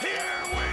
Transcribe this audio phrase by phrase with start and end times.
[0.00, 0.10] Here
[0.50, 0.63] we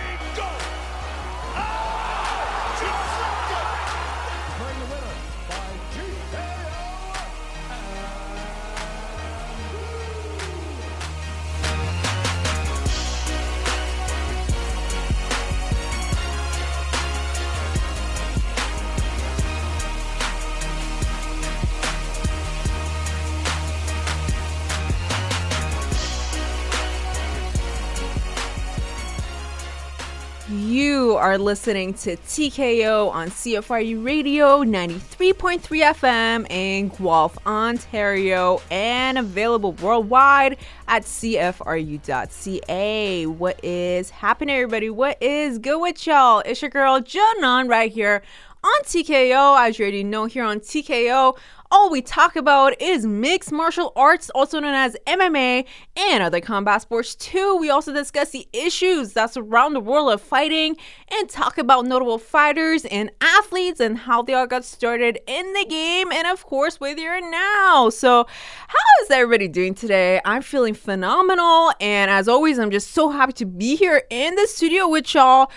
[31.32, 40.58] are listening to TKO on CFRU Radio 93.3 FM in Guelph, Ontario, and available worldwide
[40.90, 41.56] at CFRU.ca.
[43.28, 44.90] What is happening, everybody?
[44.90, 46.42] What is good with y'all?
[46.46, 48.24] It's your girl, Janan, right here
[48.64, 49.60] on TKO.
[49.60, 51.38] As you already know, here on TKO,
[51.74, 55.66] all we talk about is mixed martial arts, also known as MMA,
[55.96, 57.58] and other combat sports too.
[57.58, 60.76] We also discuss the issues that surround the world of fighting
[61.10, 65.66] and talk about notable fighters and athletes and how they all got started in the
[65.66, 67.90] game, and of course, where they are now.
[67.90, 68.26] So,
[68.68, 70.20] how is everybody doing today?
[70.26, 74.46] I'm feeling phenomenal, and as always, I'm just so happy to be here in the
[74.48, 75.50] studio with y'all.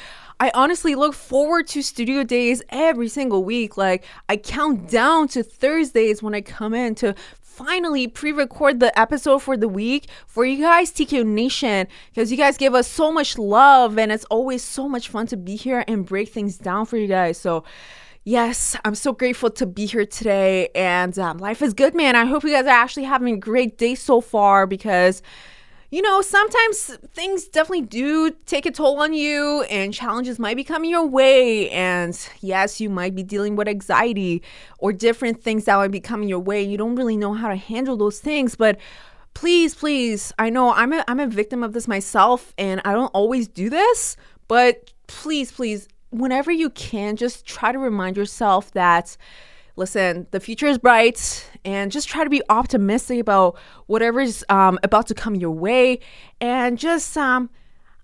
[0.45, 3.79] I honestly look forward to studio days every single week.
[3.79, 9.39] Like, I count down to Thursdays when I come in to finally pre-record the episode
[9.39, 13.39] for the week for you guys TKO Nation because you guys give us so much
[13.39, 16.99] love and it's always so much fun to be here and break things down for
[16.99, 17.39] you guys.
[17.39, 17.65] So
[18.25, 22.17] yes, I'm so grateful to be here today and um, life is good, man.
[22.17, 25.23] I hope you guys are actually having a great day so far because
[25.95, 30.65] you know, sometimes things definitely do take a toll on you and challenges might be
[30.65, 31.71] coming your way.
[31.71, 34.43] And yes, you might be dealing with anxiety
[34.81, 36.61] or different things that might be coming your way.
[36.65, 38.81] You don't really know how to handle those things, but
[39.35, 43.15] please, please, I know I'm a, I'm a victim of this myself and I don't
[43.15, 44.17] always do this,
[44.49, 49.17] but please, please, whenever you can, just try to remind yourself that
[49.77, 53.57] listen, the future is bright and just try to be optimistic about
[53.87, 56.01] whatever's um, about to come your way.
[56.41, 57.51] And just um,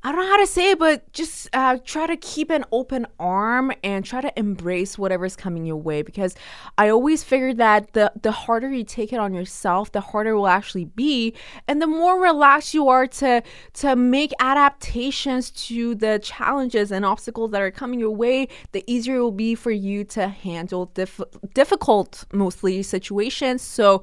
[0.03, 3.07] I don't know how to say it, but just uh, try to keep an open
[3.19, 6.01] arm and try to embrace whatever's coming your way.
[6.01, 6.35] Because
[6.79, 10.37] I always figured that the the harder you take it on yourself, the harder it
[10.37, 11.35] will actually be,
[11.69, 13.43] and the more relaxed you are to
[13.75, 19.17] to make adaptations to the challenges and obstacles that are coming your way, the easier
[19.17, 21.21] it will be for you to handle diff-
[21.53, 23.61] difficult, mostly situations.
[23.61, 24.03] So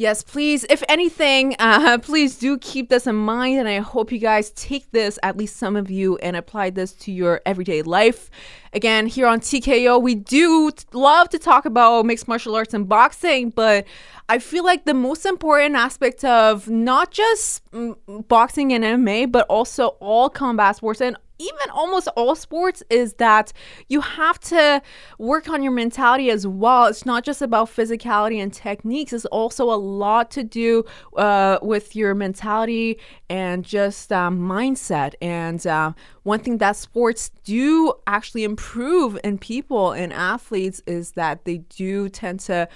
[0.00, 0.64] Yes, please.
[0.70, 3.58] If anything, uh, please do keep this in mind.
[3.58, 6.92] And I hope you guys take this, at least some of you, and apply this
[7.04, 8.30] to your everyday life.
[8.72, 12.88] Again, here on TKO, we do t- love to talk about mixed martial arts and
[12.88, 13.84] boxing, but
[14.30, 17.94] I feel like the most important aspect of not just mm,
[18.26, 23.52] boxing and MMA, but also all combat sports and even almost all sports is that
[23.88, 24.82] you have to
[25.18, 26.86] work on your mentality as well.
[26.86, 30.84] It's not just about physicality and techniques, it's also a lot to do
[31.16, 32.98] uh, with your mentality
[33.28, 35.14] and just um, mindset.
[35.22, 35.92] And uh,
[36.24, 42.08] one thing that sports do actually improve in people and athletes is that they do
[42.08, 42.68] tend to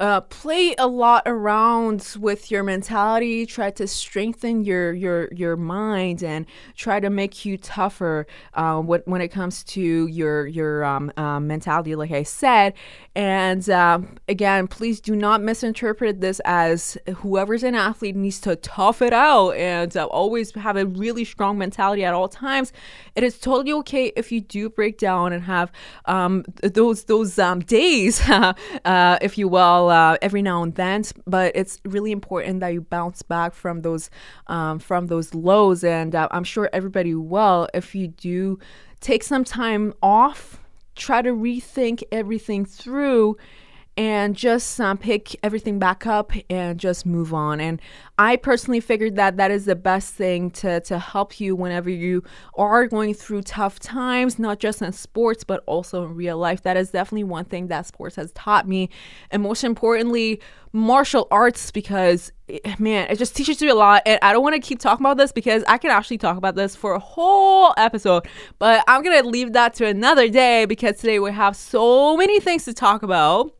[0.00, 6.22] uh, play a lot around with your mentality try to strengthen your your your mind
[6.22, 11.12] and try to make you tougher uh, when, when it comes to your your um,
[11.18, 12.72] uh, mentality like i said.
[13.14, 19.02] And um, again please do not misinterpret this as whoever's an athlete needs to tough
[19.02, 22.72] it out and uh, always have a really strong mentality at all times.
[23.14, 25.70] It is totally okay if you do break down and have
[26.06, 31.04] um, those those um, days uh, if you will uh, every now and then.
[31.26, 34.10] But it's really important that you bounce back from those
[34.46, 37.68] um, from those lows, and uh, I'm sure everybody will.
[37.74, 38.58] If you do
[39.00, 40.60] take some time off,
[40.94, 43.36] try to rethink everything through.
[44.00, 47.60] And just um, pick everything back up and just move on.
[47.60, 47.82] And
[48.18, 52.24] I personally figured that that is the best thing to, to help you whenever you
[52.54, 56.62] are going through tough times, not just in sports, but also in real life.
[56.62, 58.88] That is definitely one thing that sports has taught me.
[59.30, 60.40] And most importantly,
[60.72, 62.32] martial arts, because
[62.78, 64.00] man, it just teaches you a lot.
[64.06, 66.54] And I don't want to keep talking about this because I can actually talk about
[66.54, 68.26] this for a whole episode,
[68.58, 72.40] but I'm going to leave that to another day because today we have so many
[72.40, 73.54] things to talk about.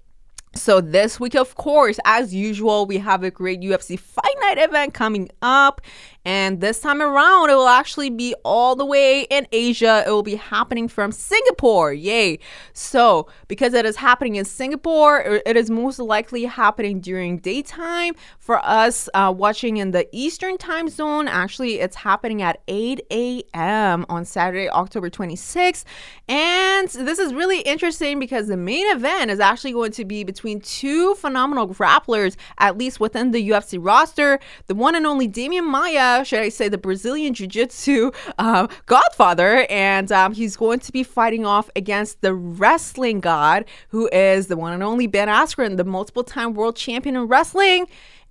[0.55, 4.95] So this week, of course, as usual, we have a great UFC Fight Night event
[4.95, 5.81] coming up,
[6.25, 10.05] And this time around, it will actually be all the way in Asia.
[10.07, 11.95] It will be happening from Singapore.
[11.95, 12.39] Yay.
[12.75, 18.15] So, because it is happening in Singapore, it is most likely happening during daytime.
[18.39, 24.05] For us uh, watching in the Eastern time zone, actually, it's happening at 8 a.m.
[24.11, 25.85] on Saturday, October 26th.
[26.29, 30.61] And this is really interesting because the main event is actually going to be between
[30.61, 34.39] two phenomenal grapplers, at least within the UFC roster.
[34.67, 35.65] The one and only Demian
[36.11, 39.67] Maia, should I say, the Brazilian Jiu Jitsu um, godfather.
[39.71, 44.57] And um, he's going to be fighting off against the wrestling god, who is the
[44.57, 47.87] one and only Ben Askren, the multiple time world champion in wrestling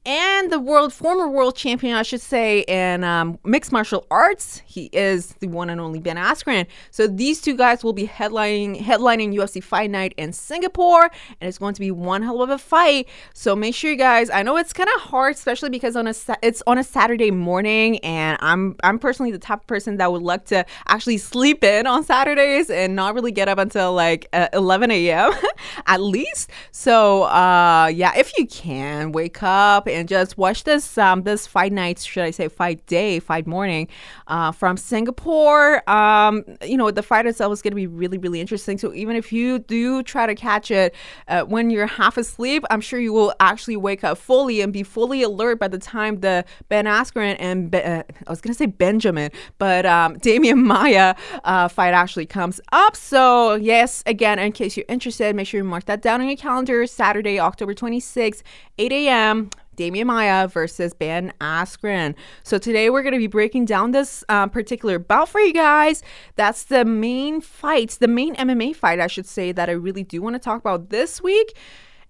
[0.05, 4.61] and the world former world champion, I should say, in um, mixed martial arts.
[4.65, 6.67] He is the one and only Ben Askren.
[6.89, 11.57] So these two guys will be headlining headlining UFC Fight Night in Singapore, and it's
[11.57, 13.09] going to be one hell of a fight.
[13.33, 14.29] So make sure you guys.
[14.29, 17.99] I know it's kind of hard, especially because on a it's on a Saturday morning,
[17.99, 21.87] and I'm I'm personally the type of person that would like to actually sleep in
[21.87, 25.33] on Saturdays and not really get up until like uh, 11 a.m.
[25.87, 26.49] at least.
[26.71, 31.71] So uh, yeah, if you can wake up and just watch this um, this fight
[31.71, 33.87] night, should I say fight day, fight morning
[34.27, 35.87] uh, from Singapore.
[35.89, 38.77] Um, you know, the fight itself is going to be really really interesting.
[38.77, 40.95] So even if you do try to catch it
[41.27, 44.83] uh, when you're half asleep, I'm sure you will actually wake up fully and be
[44.83, 48.57] fully alert by the time the Ben Askren and Be- uh, I was going to
[48.57, 52.95] say Benjamin, but um, Demian Maia uh, fight actually comes up.
[52.95, 56.37] So yes, again, in case you're interested, make sure you mark that down on your
[56.37, 56.85] calendar.
[56.85, 58.41] Saturday, October 26th,
[58.77, 59.49] 8 a.m.
[59.79, 62.13] Demian Maia versus Ben Askren.
[62.43, 66.03] So today we're going to be breaking down this uh, particular bout for you guys.
[66.35, 70.21] That's the main fight, the main MMA fight, I should say, that I really do
[70.21, 71.55] want to talk about this week.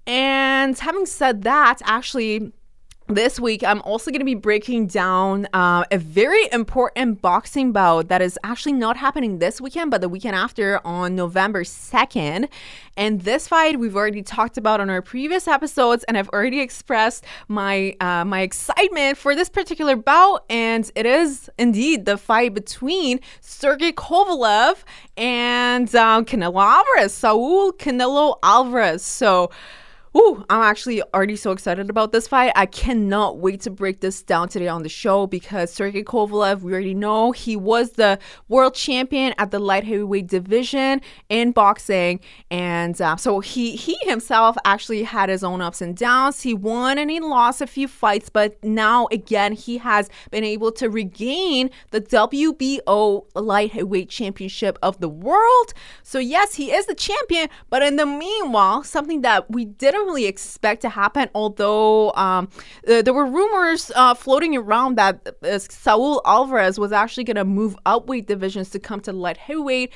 [0.07, 2.51] And having said that, actually,
[3.09, 8.07] this week, I'm also going to be breaking down uh, a very important boxing bout
[8.09, 12.47] that is actually not happening this weekend, but the weekend after on November 2nd.
[12.95, 17.25] And this fight we've already talked about on our previous episodes, and I've already expressed
[17.47, 20.45] my uh, my excitement for this particular bout.
[20.49, 24.83] And it is indeed the fight between Sergey Kovalev
[25.17, 29.01] and um, Canelo Alvarez, Saul Canelo Alvarez.
[29.01, 29.49] So.
[30.17, 32.51] Ooh, I'm actually already so excited about this fight.
[32.55, 36.73] I cannot wait to break this down today on the show because Sergey Kovalev, we
[36.73, 38.17] already know he was the
[38.47, 44.57] world champion at the light heavyweight division in boxing, and uh, so he he himself
[44.65, 46.41] actually had his own ups and downs.
[46.41, 50.71] He won and he lost a few fights, but now again he has been able
[50.71, 55.73] to regain the WBO light heavyweight championship of the world.
[56.01, 60.13] So yes, he is the champion, but in the meanwhile, something that we didn't didn't
[60.13, 62.49] really expect to happen, although um,
[62.87, 67.45] uh, there were rumors uh, floating around that uh, Saul Alvarez was actually going to
[67.45, 69.91] move up weight divisions to come to light heavyweight.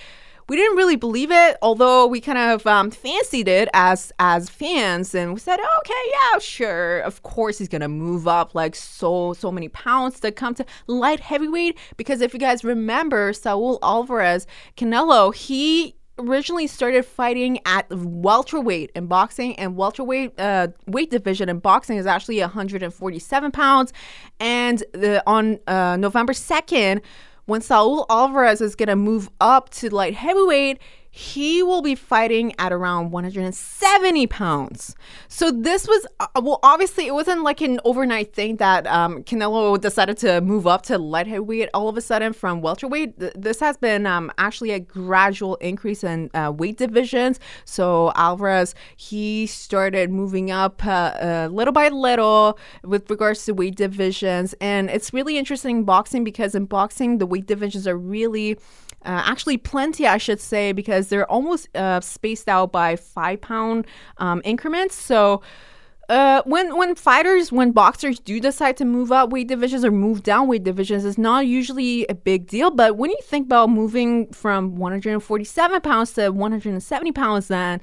[0.50, 5.16] We didn't really believe it, although we kind of um, fancied it as as fans,
[5.16, 9.54] and we said, okay, yeah, sure, of course he's gonna move up like so so
[9.54, 11.80] many pounds to come to light heavyweight.
[11.96, 14.46] Because if you guys remember, Saul Alvarez,
[14.76, 21.60] Canelo, he originally started fighting at welterweight in boxing, and welterweight uh, weight division in
[21.60, 23.94] boxing is actually 147 pounds.
[24.40, 27.02] And the, on uh, November 2nd,
[27.46, 30.80] when Saul Alvarez is going to move up to light heavyweight,
[31.16, 34.96] he will be fighting at around 170 pounds.
[35.28, 39.80] So this was, uh, well, obviously it wasn't like an overnight thing that um, Canelo
[39.80, 43.20] decided to move up to light heavyweight all of a sudden from welterweight.
[43.20, 47.40] Th- this has been um, actually a gradual increase in uh, weight divisions.
[47.64, 53.76] So Alvarez, he started moving up uh, uh, little by little with regards to weight
[53.76, 54.56] divisions.
[54.60, 58.58] And it's really interesting in boxing because in boxing, the weight divisions are really
[59.06, 63.86] uh, actually, plenty, I should say, because they're almost uh, spaced out by five pound
[64.18, 64.96] um, increments.
[64.96, 65.42] So,
[66.10, 70.22] uh, when when fighters, when boxers do decide to move up weight divisions or move
[70.22, 72.72] down weight divisions, it's not usually a big deal.
[72.72, 77.80] But when you think about moving from 147 pounds to 170 pounds, then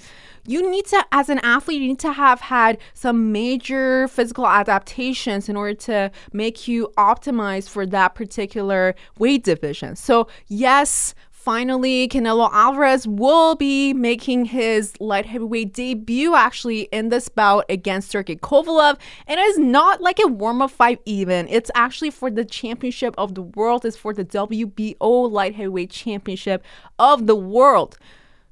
[0.46, 5.48] you need to, as an athlete, you need to have had some major physical adaptations
[5.48, 9.96] in order to make you optimize for that particular weight division.
[9.96, 17.30] So, yes, Finally, Canelo Alvarez will be making his light heavyweight debut actually in this
[17.30, 18.98] bout against Sergey Kovalev.
[19.26, 21.48] And it's not like a warm up fight, even.
[21.48, 26.62] It's actually for the championship of the world, it's for the WBO light heavyweight championship
[26.98, 27.96] of the world.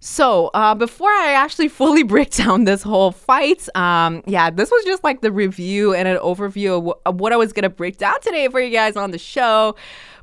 [0.01, 4.83] So, uh, before I actually fully break down this whole fight, um, yeah, this was
[4.87, 7.99] just like the review and an overview of, w- of what I was gonna break
[7.99, 9.77] down today for you guys on the show.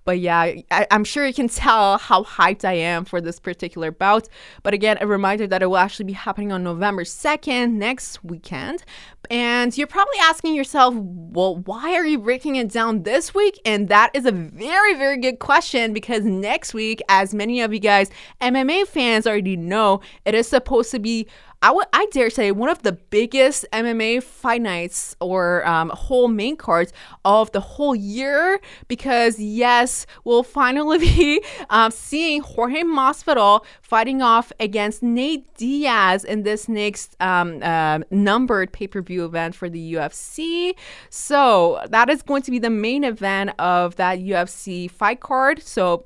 [0.05, 0.39] But yeah,
[0.71, 4.29] I, am sure you can tell how hyped I am for this particular bout.
[4.63, 8.83] But again, a reminder that it will actually be happening on November 2nd, next weekend.
[9.31, 13.59] And you're probably asking yourself, well, why are you breaking it down this week?
[13.65, 17.79] And that is a very, very good question because next week, as many of you
[17.79, 21.27] guys, MMA fans already know, it is supposed to be
[21.65, 26.27] I would I dare say one of the biggest MMA fight nights or um, whole
[26.27, 26.93] main cards
[27.25, 34.51] of the whole year because yes, we'll finally be um, seeing Jorge Masvidal fighting off
[34.59, 39.93] against Nate Diaz in this next um, uh, numbered pay per view event for the
[39.93, 40.75] UFC.
[41.09, 45.63] So that is going to be the main event of that UFC fight card.
[45.63, 46.05] So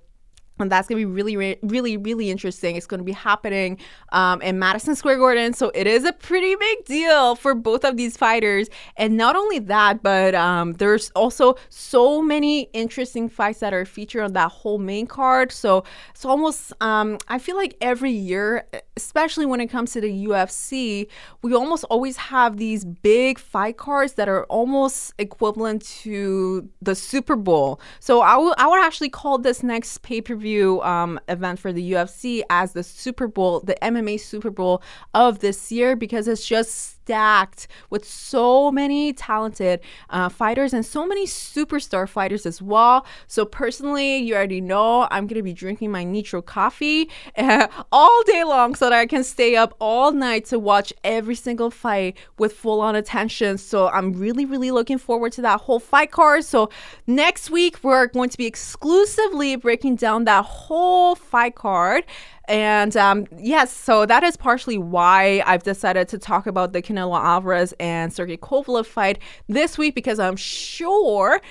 [0.59, 2.75] and that's gonna be really, really, really interesting.
[2.75, 3.77] It's gonna be happening
[4.11, 7.97] um, in Madison Square Garden, so it is a pretty big deal for both of
[7.97, 8.69] these fighters.
[8.97, 14.23] And not only that, but um, there's also so many interesting fights that are featured
[14.23, 15.51] on that whole main card.
[15.51, 18.65] So it's almost, um, I feel like every year,
[18.97, 21.07] especially when it comes to the UFC,
[21.41, 27.35] we almost always have these big fight cards that are almost equivalent to the Super
[27.35, 27.79] Bowl.
[27.99, 31.71] So I, w- I would actually call this next pay per view um, event for
[31.71, 34.81] the UFC as the Super Bowl, the MMA Super Bowl
[35.13, 39.79] of this year, because it's just stacked with so many talented
[40.11, 43.03] uh, fighters and so many superstar fighters as well.
[43.25, 47.09] So, personally, you already know I'm going to be drinking my Nitro coffee
[47.91, 51.71] all day long so that I can stay up all night to watch every single
[51.71, 53.57] fight with full on attention.
[53.57, 56.43] So, I'm really, really looking forward to that whole fight card.
[56.43, 56.69] So,
[57.07, 62.03] next week, we're going to be exclusively breaking down that whole fight card.
[62.49, 67.17] And um, yes, so that is partially why I've decided to talk about the Canelo
[67.17, 71.41] Alvarez and Sergey Kovalev fight this week because I'm sure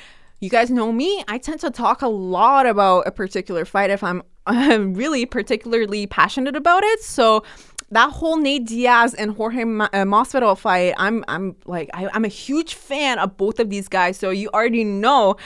[0.40, 1.22] you guys know me.
[1.28, 6.08] I tend to talk a lot about a particular fight if I'm, I'm really particularly
[6.08, 7.00] passionate about it.
[7.00, 7.44] So
[7.90, 12.24] that whole Nate Diaz and Jorge Ma- uh, Masvidal fight, I'm I'm like I, I'm
[12.24, 14.18] a huge fan of both of these guys.
[14.18, 15.36] So you already know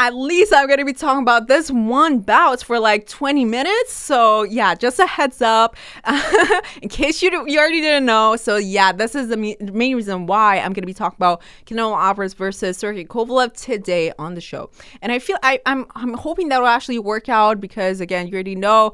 [0.00, 3.92] at least I'm going to be talking about this one bout for like 20 minutes.
[3.92, 5.76] So, yeah, just a heads up
[6.82, 8.36] in case you, you already didn't know.
[8.36, 11.98] So, yeah, this is the main reason why I'm going to be talking about Canelo
[11.98, 14.70] Alvarez versus Sergey Kovalev today on the show.
[15.02, 18.34] And I feel I, I'm, I'm hoping that will actually work out because, again, you
[18.34, 18.92] already know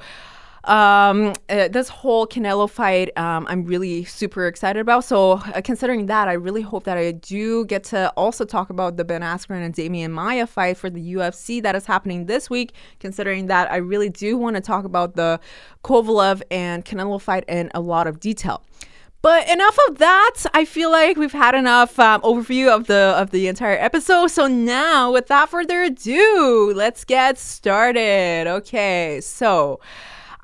[0.64, 5.04] um, uh, this whole Canelo fight, um, I'm really super excited about.
[5.04, 8.96] So, uh, considering that, I really hope that I do get to also talk about
[8.96, 12.72] the Ben Askren and Demian Maia fight for the UFC that is happening this week.
[13.00, 15.38] Considering that, I really do want to talk about the
[15.82, 18.64] Kovalev and Canelo fight in a lot of detail.
[19.20, 20.44] But enough of that.
[20.52, 24.26] I feel like we've had enough um, overview of the of the entire episode.
[24.28, 28.46] So now, without further ado, let's get started.
[28.46, 29.80] Okay, so.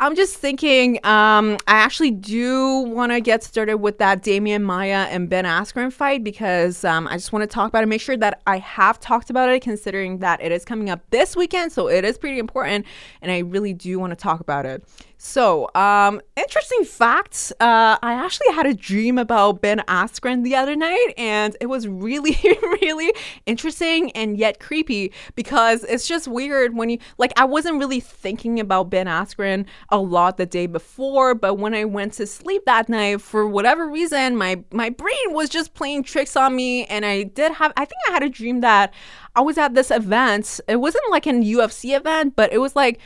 [0.02, 5.04] I'm just thinking, um, I actually do want to get started with that Demian Maia
[5.10, 8.16] and Ben Askren fight because um, I just want to talk about it, make sure
[8.16, 11.72] that I have talked about it, considering that it is coming up this weekend.
[11.72, 12.86] So it is pretty important,
[13.20, 14.82] and I really do want to talk about it.
[15.22, 17.52] So, um, interesting facts.
[17.60, 21.86] Uh, I actually had a dream about Ben Askren the other night, and it was
[21.86, 22.38] really,
[22.80, 23.12] really
[23.44, 27.38] interesting and yet creepy because it's just weird when you like.
[27.38, 31.84] I wasn't really thinking about Ben Askren a lot the day before, but when I
[31.84, 36.34] went to sleep that night, for whatever reason, my my brain was just playing tricks
[36.34, 37.74] on me, and I did have.
[37.76, 38.94] I think I had a dream that
[39.36, 40.60] I was at this event.
[40.66, 43.00] It wasn't like an UFC event, but it was like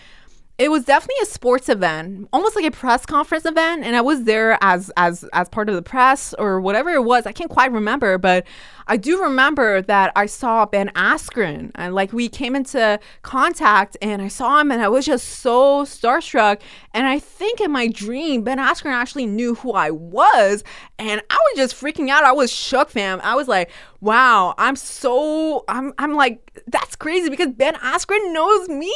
[0.56, 4.23] it was definitely a sports event almost like a press conference event and i was
[4.23, 7.26] there as as as part of the press or whatever it was.
[7.26, 8.46] I can't quite remember but
[8.87, 14.23] i do remember that i saw ben askren and like we came into contact and
[14.23, 16.61] i saw him and i was just so starstruck.
[16.92, 20.62] And i think in my dream ben askren actually knew who i was
[20.99, 22.25] and i was just freaking out.
[22.25, 23.20] I was shook fam.
[23.23, 23.70] I was like
[24.00, 28.94] wow i'm so i'm i'm like that's crazy because ben askren knows me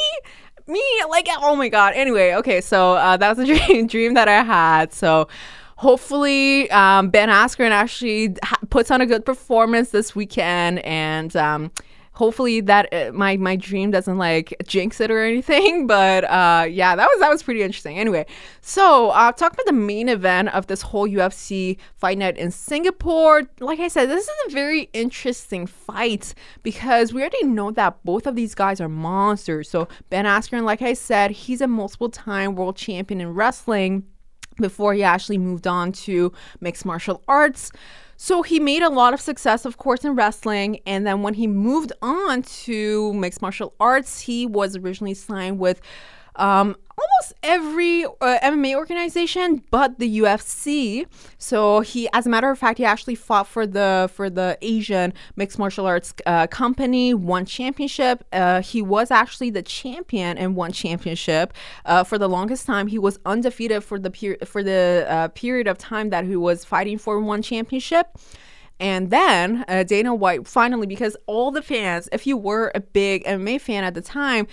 [0.69, 1.93] me like oh my god.
[1.95, 4.93] Anyway okay so uh, that was a dream dream that i had.
[4.93, 5.27] So
[5.77, 10.79] hopefully um, ben askren actually ha- puts on a good performance this weekend.
[10.79, 11.71] And um,
[12.19, 16.93] hopefully that uh, my my dream doesn't like jinx it or anything but uh yeah
[16.93, 17.97] that was that was pretty interesting.
[17.97, 18.25] Anyway
[18.59, 23.43] so uh talk about the main event of this whole ufc fight night in singapore.
[23.61, 28.27] Like i said this is a very interesting fight because we already know that both
[28.27, 29.69] of these guys are monsters.
[29.69, 34.03] So ben askren like i said he's a multiple time world champion in wrestling
[34.59, 37.71] before he actually moved on to mixed martial arts.
[38.17, 40.79] So he made a lot of success, of course, in wrestling.
[40.85, 45.79] And then when he moved on to mixed martial arts, he was originally signed with
[46.35, 51.05] um, almost every uh, MMA organization but the UFC.
[51.37, 55.13] So he, as a matter of fact, he actually fought for the for the Asian
[55.35, 58.23] mixed martial arts uh, company, ONE Championship.
[58.33, 61.53] Uh, he was actually the champion and ONE Championship
[61.85, 62.87] uh, for the longest time.
[62.87, 66.65] He was undefeated for the period for the uh, period of time that he was
[66.65, 68.17] fighting for ONE Championship.
[68.81, 73.25] And then uh, Dana White finally, because all the fans, if you were a big
[73.25, 74.47] MMA fan at the time,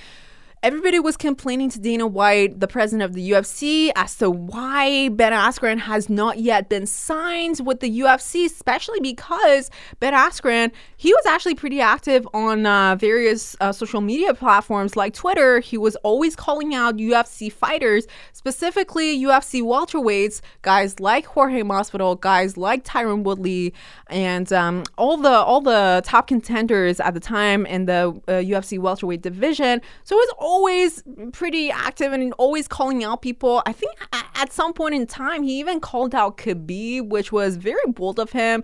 [0.63, 5.33] everybody was complaining to Dana White, the president of the UFC, as to why Ben
[5.33, 9.71] Askren has not yet been signed with the UFC, especially because
[10.01, 15.13] Ben Askren, he was actually pretty active on uh, various uh, social media platforms like
[15.13, 15.61] Twitter.
[15.61, 22.57] He was always calling out UFC fighters, specifically UFC welterweights, guys like Jorge Masvidal, guys
[22.57, 23.75] like Tyron Woodley,
[24.09, 28.79] and um, all the all the top contenders at the time in the uh, UFC
[28.79, 29.83] welterweight division.
[30.05, 33.63] So it was always pretty active and always calling out people.
[33.67, 37.87] I think at some point in time, he even called out Khabib, which was very
[37.89, 38.63] bold of him.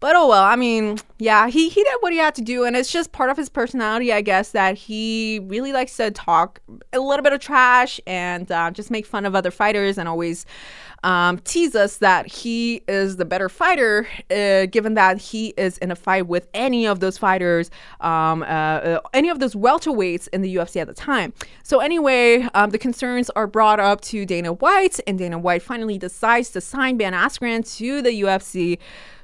[0.00, 2.76] But oh well, I mean, yeah, he, he did what he had to do, and
[2.76, 6.60] it's just part of his personality, I guess, that he really likes to talk
[6.92, 10.44] a little bit of trash and uh, just make fun of other fighters and always
[11.04, 15.90] um, tease us that he is the better fighter, uh, given that he is in
[15.90, 17.70] a fight with any of those fighters,
[18.00, 21.34] um, uh, uh, any of those welterweights in the UFC at the time.
[21.62, 25.98] So, anyway, um, the concerns are brought up to Dana White, and Dana White finally
[25.98, 28.78] decides to sign Ben Askren to the UFC.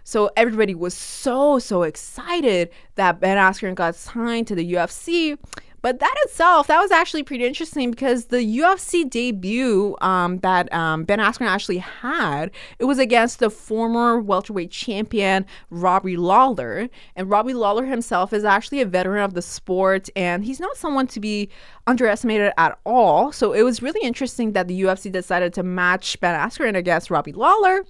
[0.05, 5.39] So everybody was so, so excited that Ben Askren got signed to the UFC.
[5.83, 11.05] But that itself, that was actually pretty interesting because the UFC debut um, that um,
[11.05, 17.55] Ben Askren actually had, it was against the former welterweight champion Robbie Lawler, and Robbie
[17.55, 21.49] Lawler himself is actually a veteran of the sport, and he's not someone to be
[21.87, 23.33] underestimated at all.
[23.33, 27.33] So it was really interesting that the UFC decided to match Ben Askren against Robbie
[27.33, 27.85] Lawler.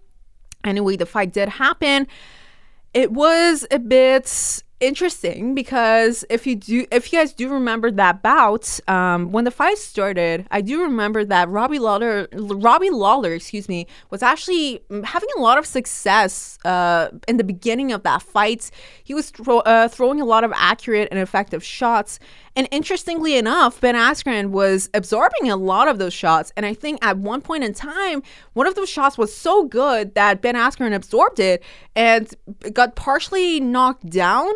[0.65, 2.07] Anyway, the fight did happen.
[2.93, 8.23] It was a bit interesting because if you do if you guys do remember that
[8.23, 13.69] bout um, when the fight started i do remember that robbie lawler robbie lawler excuse
[13.69, 18.71] me was actually having a lot of success uh, in the beginning of that fight.
[19.05, 22.19] He was thro- uh, throwing a lot of accurate and effective shots.
[22.57, 26.53] And interestingly enough ben askren was absorbing a lot of those shots.
[26.57, 28.23] And i think at one point in time
[28.55, 31.63] one of those shots was so good that ben askren absorbed it
[31.95, 32.35] and
[32.73, 34.53] got partially knocked down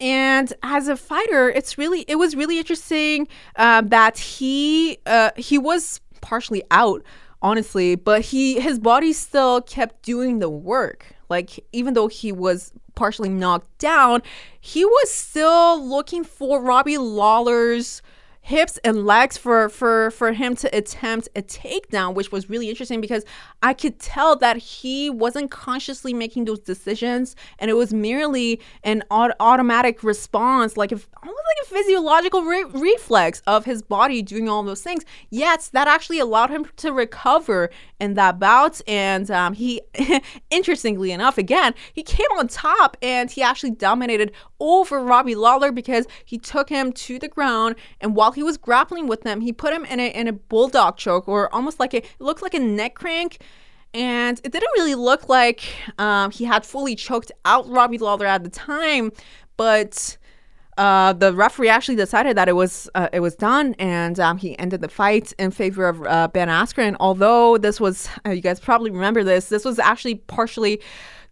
[0.00, 5.58] and as a fighter it's really it was really interesting uh, that he uh, he
[5.58, 7.02] was partially out
[7.42, 11.14] honestly but he his body still kept doing the work.
[11.28, 14.22] Like even though he was partially knocked down
[14.60, 18.02] he was still looking for robbie lawler's
[18.48, 22.98] hips and legs for for for him to attempt a takedown which was really interesting
[22.98, 23.22] because
[23.62, 29.02] i could tell that he wasn't consciously making those decisions and it was merely an
[29.10, 34.48] aut- automatic response like if almost like a physiological re- reflex of his body doing
[34.48, 35.04] all those things.
[35.30, 39.82] Yet that actually allowed him to recover in that bout and um, he
[40.50, 46.06] interestingly enough again he came on top and he actually dominated over robbie lawler because
[46.24, 49.72] he took him to the ground and while he was grappling with them, he put
[49.72, 52.60] him in a in a bulldog choke or almost like a it looked like a
[52.60, 53.38] neck crank.
[53.94, 55.62] And it didn't really look like
[55.98, 59.10] um, he had fully choked out Robbie Lawler at the time,
[59.56, 60.18] but
[60.76, 64.56] uh, the referee actually decided that it was uh, it was done, and um, he
[64.58, 66.96] ended the fight in favor of uh, Ben Askren.
[67.00, 70.80] Although this was, uh, you guys probably remember this, this was actually partially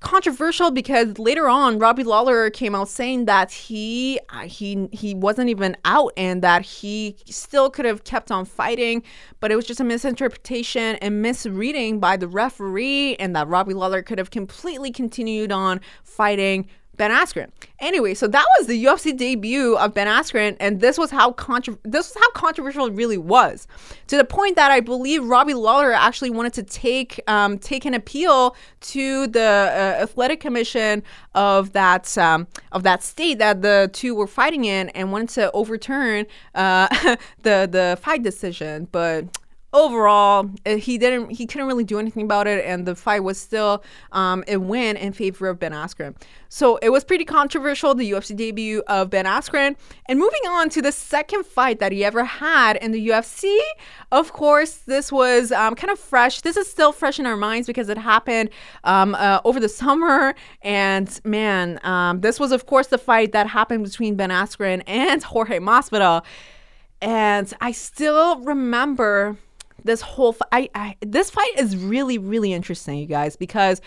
[0.00, 5.48] controversial because later on Robbie Lawler came out saying that he uh, he he wasn't
[5.48, 9.02] even out and that he still could have kept on fighting,
[9.40, 14.02] but it was just a misinterpretation and misreading by the referee and that Robbie Lawler
[14.02, 17.50] could have completely continued on fighting Ben Askren.
[17.78, 21.78] Anyway, so that was the UFC debut of Ben Askren, and this was how contro-
[21.82, 23.68] this was how controversial it really was,
[24.06, 27.94] to the point that I believe Robbie Lawler actually wanted to take um, take an
[27.94, 31.02] appeal to the uh, athletic commission
[31.34, 35.52] of that um, of that state that the two were fighting in, and wanted to
[35.52, 36.88] overturn uh,
[37.42, 39.26] the the fight decision, but
[39.76, 43.38] overall, uh, he didn't, he couldn't really do anything about it, and the fight was
[43.38, 46.16] still um, a win in favor of Ben Askren.
[46.48, 49.76] So it was pretty controversial, the UFC debut of Ben Askren.
[50.06, 53.54] And moving on to the second fight that he ever had in the UFC,
[54.10, 56.40] of course, this was um, kind of fresh.
[56.40, 58.50] This is still fresh in our minds because it happened
[58.84, 60.34] um, uh, over the summer.
[60.62, 65.22] And man, um, this was, of course, the fight that happened between Ben Askren and
[65.24, 66.24] Jorge Masvidal.
[67.02, 69.36] And I still remember
[69.86, 70.48] this whole fight.
[70.52, 73.80] I, I, this fight is really, really interesting, you guys, because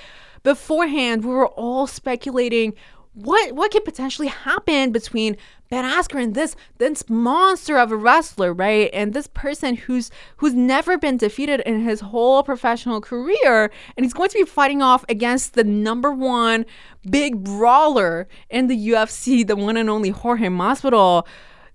[0.43, 2.73] beforehand we were all speculating
[3.13, 5.35] what what could potentially happen between
[5.69, 8.89] Ben Askren, this this monster of a wrestler, right?
[8.93, 14.13] And this person who's who's never been defeated in his whole professional career, and he's
[14.13, 16.65] going to be fighting off against the number one
[17.09, 21.25] big brawler in the UFC, the one and only Jorge Masvidal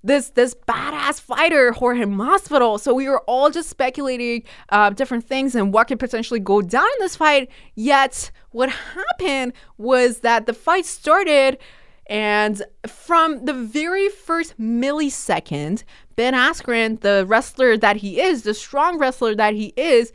[0.04, 2.78] this this badass fighter Jorge Masvidal.
[2.78, 6.84] So we were all just speculating uh, different things and what could potentially go down
[6.84, 7.50] in this fight.
[7.74, 11.58] Yet what happened was that the fight started.
[12.06, 15.84] And from the very first millisecond,
[16.16, 20.12] Ben Askren, the wrestler that he is, the strong wrestler that he is,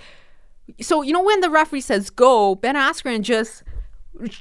[0.80, 3.64] so you know when the referee says go, Ben Askren just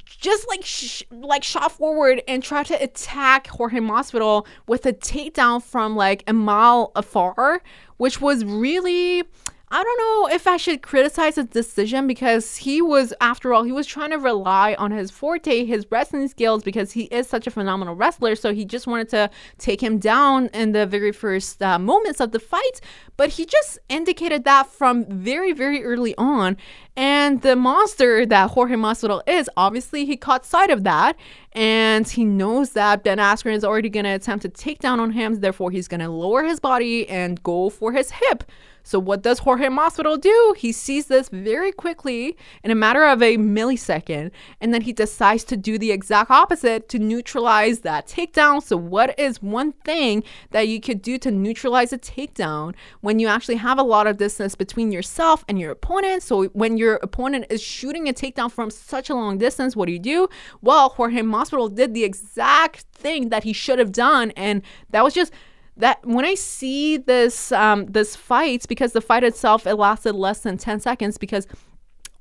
[0.05, 5.61] just like sh- like shot forward and tried to attack Jorge Masvidal with a takedown
[5.63, 7.61] from like a mile afar,
[7.97, 9.23] which was really
[9.71, 13.71] I don't know if I should criticize his decision because he was, after all, he
[13.71, 17.51] was trying to rely on his forte, his wrestling skills, because he is such a
[17.51, 18.33] phenomenal wrestler.
[18.33, 19.29] So he just wanted to
[19.59, 22.81] take him down in the very first uh, moments of the fight.
[23.15, 26.57] But he just indicated that from very, very early on.
[26.95, 31.15] And the monster that Jorge Masvidal is, obviously, he caught sight of that.
[31.51, 35.11] And he knows that Ben Askren is already going to attempt to take down on
[35.11, 35.41] him.
[35.41, 38.43] Therefore, he's going to lower his body and go for his hip.
[38.89, 40.55] So what does Jorge Masvidal do?
[40.57, 45.43] He sees this very quickly in a matter of a millisecond, and then he decides
[45.43, 48.63] to do the exact opposite to neutralize that takedown.
[48.63, 53.27] So what is one thing that you could do to neutralize a takedown when you
[53.27, 56.23] actually have a lot of distance between yourself and your opponent?
[56.23, 59.91] So when your opponent is shooting a takedown from such a long distance, what do
[59.91, 60.27] you do?
[60.63, 65.13] Well, Jorge Masvidal did the exact thing that he should have done, and that was
[65.13, 65.31] just
[65.79, 70.41] that when I see this um, this fight, because the fight itself it lasted less
[70.41, 71.47] than ten seconds, because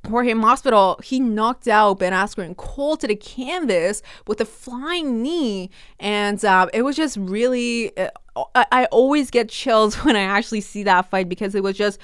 [0.08, 5.70] Jorge Masvidal he knocked out Ben Askren cold to the canvas with a flying knee,
[6.00, 7.96] and uh, it was just really.
[7.96, 8.10] Uh,
[8.54, 11.98] I, I always get chills when I actually see that fight because it was just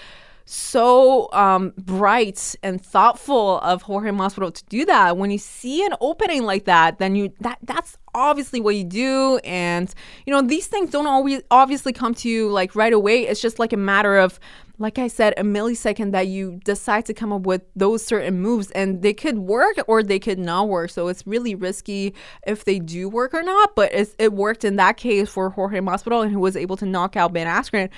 [0.46, 5.16] so um, bright and thoughtful of Jorge Masvidal to do that.
[5.16, 9.40] When you see an opening like that, then you that that's obviously what you do,
[9.42, 9.92] and
[10.26, 13.26] you know these things don't always obviously come to you like right away.
[13.26, 14.38] It's just like a matter of,
[14.78, 18.70] like I said, a millisecond that you decide to come up with those certain moves,
[18.72, 20.90] and they could work or they could not work.
[20.90, 22.14] So it's really risky
[22.46, 23.74] if they do work or not.
[23.74, 27.16] But it worked in that case for Jorge Masvidal, and he was able to knock
[27.16, 27.88] out Ben Askren.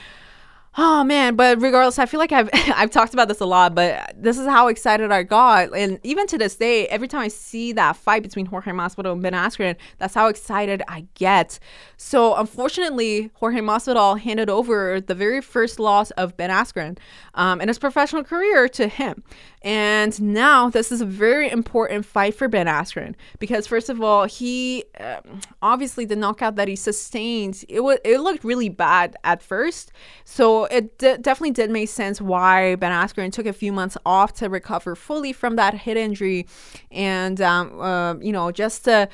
[0.79, 4.12] Oh man, but regardless, I feel like I've I've talked about this a lot, but
[4.15, 7.73] this is how excited I got, and even to this day, every time I see
[7.73, 11.59] that fight between Jorge Masvidal and Ben Askren, that's how excited I get.
[11.97, 16.99] So unfortunately, Jorge Masvidal handed over the very first loss of Ben Askren
[17.35, 19.23] um, in his professional career to him,
[19.62, 24.27] and now this is a very important fight for Ben Askren because first of all,
[24.27, 29.43] he um, obviously the knockout that he sustained it was it looked really bad at
[29.43, 29.91] first,
[30.27, 34.35] so it d- definitely did make sense why Ben Askren took a few months off
[34.35, 36.46] to recover fully from that hit injury,
[36.90, 39.09] and um, uh, you know just to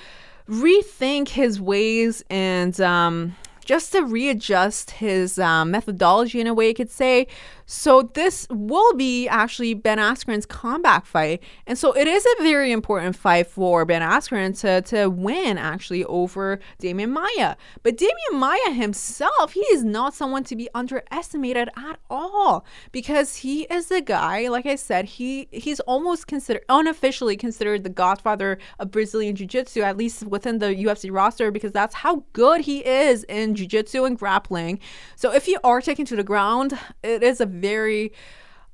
[0.48, 6.74] rethink his ways and um, just to readjust his um, methodology in a way you
[6.74, 7.26] could say
[7.66, 11.42] so this will be actually Ben Askren's comeback fight.
[11.66, 16.04] And so it is a very important fight for Ben Askren to, to win actually
[16.04, 17.56] over Demian Maia.
[17.82, 23.62] But Demian Maia himself, he is not someone to be underestimated at all because he
[23.62, 28.90] is the guy, like I said, he he's almost considered unofficially considered the godfather of
[28.90, 33.54] Brazilian Jiu-Jitsu, at least within the UFC roster, because that's how good he is in
[33.54, 34.78] Jiu-Jitsu and grappling.
[35.16, 38.12] So if you are taken to the ground, it is a very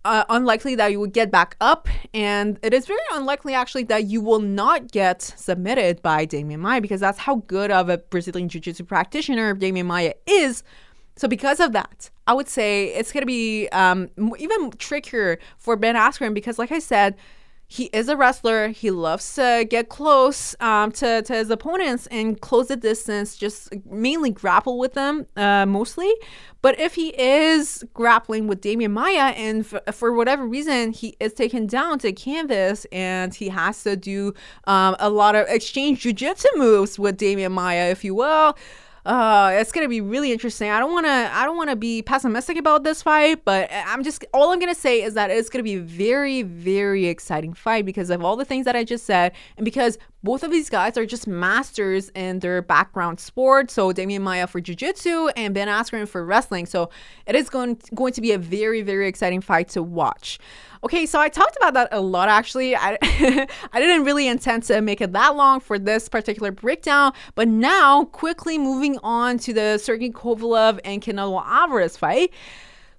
[0.05, 4.05] uh, unlikely that you would get back up, and it is very unlikely actually that
[4.05, 8.49] you will not get submitted by Demian Maia because that's how good of a Brazilian
[8.49, 10.63] Jiu Jitsu practitioner Demian Maia is.
[11.17, 15.75] So, because of that, I would say it's going to be um, even trickier for
[15.77, 17.17] Ben Askren because, like I said,
[17.71, 18.69] he is a wrestler.
[18.69, 23.69] He loves to get close um, to, to his opponents and close the distance, just
[23.85, 26.11] mainly grapple with them uh, mostly.
[26.63, 31.35] But if he is grappling with Demian Maia and f- for whatever reason he is
[31.35, 34.33] taken down to canvas and he has to do
[34.65, 38.57] um, a lot of exchange jiu-jitsu moves with Demian Maia, if you will,
[39.09, 40.71] uh, it's gonna be really interesting.
[40.71, 44.53] I don't wanna I don't wanna be pessimistic about this fight, but I'm just all
[44.53, 48.23] I'm gonna say is that it's gonna be a very very exciting fight because of
[48.23, 51.27] all the things that I just said, and because both of these guys are just
[51.27, 53.71] masters in their background sport.
[53.71, 56.67] So Demian Maia for jiu-jitsu and Ben Askren for wrestling.
[56.67, 56.91] So
[57.27, 60.39] it is going going to be a very very exciting fight to watch.
[60.85, 62.75] Okay, so I talked about that a lot actually.
[62.77, 67.49] I, I didn't really intend to make it that long for this particular breakdown, but
[67.49, 72.33] now quickly moving on to the Sergey Kovalev and Canelo Alvarez fight.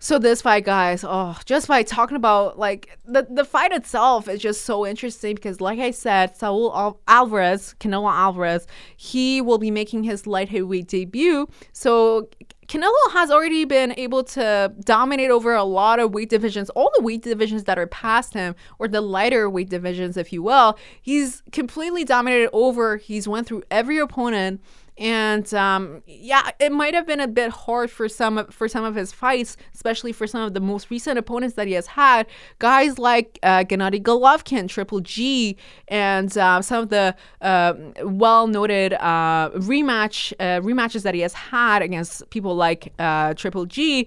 [0.01, 4.39] So this fight, guys, oh, just by talking about like the the fight itself is
[4.39, 9.71] just so interesting because, like I said, Saul Al- Alvarez, Canelo Alvarez, he will be
[9.71, 11.49] making his light heavyweight debut.
[11.73, 12.29] So
[12.69, 17.03] Canelo has already been able to dominate over a lot of weight divisions, all the
[17.03, 20.77] weight divisions that are past him, or the lighter weight divisions, if you will.
[21.01, 22.95] He's completely dominated over.
[22.95, 24.62] He's went through every opponent
[24.99, 28.83] and um, yeah, it might have been a bit hard for some of, for some
[28.83, 32.27] of his fights, especially for some of the most recent opponents that he has had.
[32.59, 35.55] Guys like uh, Gennady Golovkin, Triple G,
[35.88, 42.29] and uh, some of the uh, well-noted rematch uh, rematches that he has had against
[42.29, 44.05] people like uh, Triple G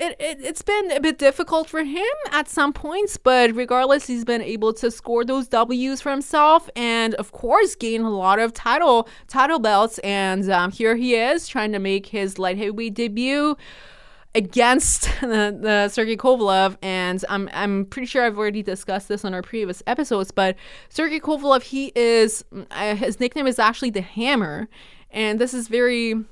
[0.00, 4.24] it, it, it's been a bit difficult for him at some points, but regardless, he's
[4.24, 8.54] been able to score those W's for himself and, of course, gain a lot of
[8.54, 9.98] title title belts.
[9.98, 13.58] And um, here he is trying to make his light heavyweight debut
[14.34, 19.34] against the, the Sergey Kovalev, and I'm I'm pretty sure I've already discussed this on
[19.34, 20.30] our previous episodes.
[20.30, 20.56] But
[20.88, 24.68] Sergey Kovalev, he is uh, his nickname is actually the Hammer,
[25.10, 26.24] and this is very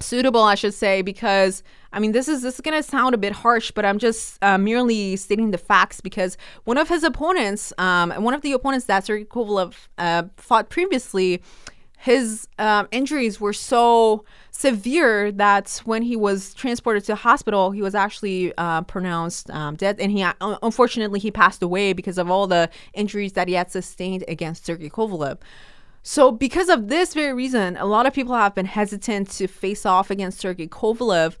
[0.00, 3.32] suitable, I should say, because I mean this is this is gonna sound a bit
[3.32, 8.10] harsh, but I'm just uh, merely stating the facts because one of his opponents, um,
[8.22, 11.42] one of the opponents that Sergey Kovalev uh, fought previously,
[12.00, 17.94] his um, injuries were so severe that when he was transported to hospital, he was
[17.94, 20.32] actually uh, pronounced um, dead, and he uh,
[20.62, 24.88] unfortunately he passed away because of all the injuries that he had sustained against Sergey
[24.88, 25.38] Kovalev.
[26.02, 29.84] So, because of this very reason, a lot of people have been hesitant to face
[29.84, 31.36] off against Sergey Kovalev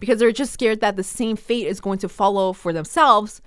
[0.00, 3.40] because they're just scared that the same fate is going to follow for themselves.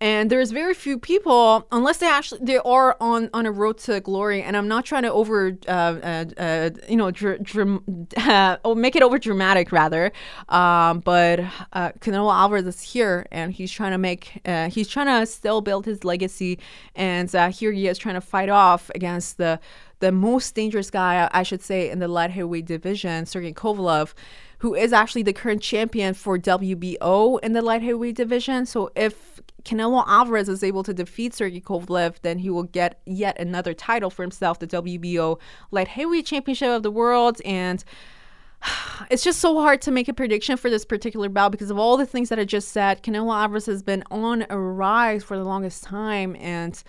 [0.00, 4.00] And there's very few people, unless they actually they are on on a road to
[4.00, 4.42] glory.
[4.42, 7.80] And I'm not trying to over, uh, uh, uh, you know, dr- dr-
[8.64, 10.12] or make it over dramatic rather.
[10.48, 11.40] Um, but
[11.72, 15.60] uh, Canelo Alvarez is here, and he's trying to make, uh, he's trying to still
[15.60, 16.58] build his legacy.
[16.94, 19.60] And uh, here he is trying to fight off against the
[20.00, 24.12] the most dangerous guy, I should say, in the light heavyweight division, Sergey Kovalev,
[24.58, 28.66] who is actually the current champion for WBO in the light heavyweight division.
[28.66, 33.38] So if Canelo Alvarez is able to defeat Sergey Kovalev, then he will get yet
[33.40, 35.38] another title for himself, the WBO
[35.70, 37.40] light heavyweight championship of the world.
[37.44, 37.82] And
[39.10, 41.96] it's just so hard to make a prediction for this particular bout because of all
[41.96, 43.02] the things that I just said.
[43.02, 46.82] Canelo Alvarez has been on a rise for the longest time, and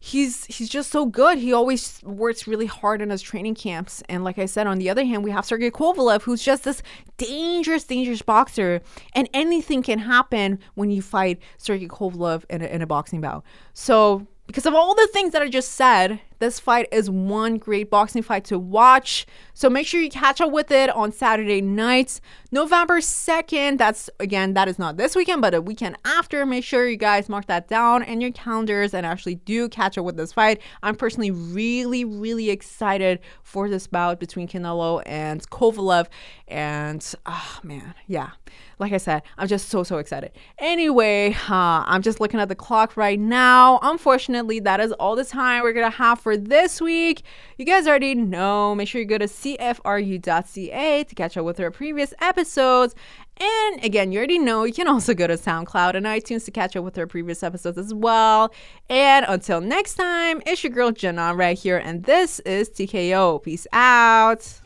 [0.00, 1.38] he's he's just so good.
[1.38, 4.02] He always works really hard in his training camps.
[4.08, 6.82] And like I said, on the other hand, we have Sergey Kovalev, who's just this
[7.16, 8.80] dangerous, dangerous boxer.
[9.14, 13.44] And anything can happen when you fight Sergey Kovalev in a, in a boxing bout.
[13.74, 17.90] So because of all the things that I just said, this fight is one great
[17.90, 19.26] boxing fight to watch.
[19.54, 22.20] So make sure you catch up with it on Saturday nights,
[22.52, 23.78] November 2nd.
[23.78, 26.46] That's again, that is not this weekend, but a weekend after.
[26.46, 30.04] Make sure you guys mark that down in your calendars and actually do catch up
[30.04, 30.60] with this fight.
[30.82, 36.06] I'm personally really, really excited for this bout between Canelo and Kovalev.
[36.46, 38.30] And oh man, yeah
[38.78, 40.32] like I said, I'm just so, so excited.
[40.58, 43.78] Anyway, uh, I'm just looking at the clock right now.
[43.82, 47.22] Unfortunately, that is all the time we're going to have for this week.
[47.56, 48.74] You guys already know.
[48.74, 52.94] Make sure you go to cfru.ca to catch up with our previous episodes.
[53.40, 56.76] And again, you already know you can also go to SoundCloud and iTunes to catch
[56.76, 58.52] up with our previous episodes as well.
[58.90, 63.42] And until next time, it's your girl Jenna right here, and this is TKO.
[63.42, 64.60] Peace out.